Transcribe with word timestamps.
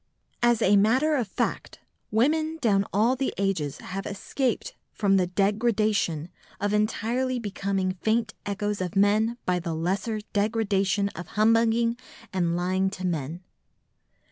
As 0.41 0.63
a 0.63 0.77
matter 0.77 1.15
of 1.15 1.27
fact, 1.27 1.77
women 2.09 2.57
down 2.59 2.87
all 2.91 3.15
the 3.15 3.31
ages 3.37 3.77
have 3.77 4.07
escaped 4.07 4.73
from 4.91 5.17
the 5.17 5.27
degradation 5.27 6.29
of 6.59 6.73
entirely 6.73 7.37
becoming 7.37 7.91
faint 8.01 8.33
echoes 8.43 8.81
of 8.81 8.95
men 8.95 9.37
by 9.45 9.59
the 9.59 9.75
lesser 9.75 10.19
degradation 10.33 11.09
of 11.09 11.27
humbugging 11.37 11.97
and 12.33 12.55
lying 12.55 12.89
to 12.89 13.05
men. 13.05 13.43